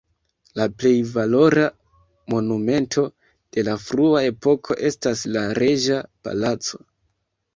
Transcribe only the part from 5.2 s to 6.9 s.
la reĝa palaco.